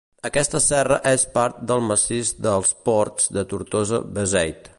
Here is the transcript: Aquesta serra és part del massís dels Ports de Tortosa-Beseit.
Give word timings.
Aquesta 0.27 0.61
serra 0.67 0.97
és 1.11 1.25
part 1.35 1.59
del 1.73 1.85
massís 1.91 2.33
dels 2.47 2.75
Ports 2.89 3.31
de 3.39 3.49
Tortosa-Beseit. 3.53 4.69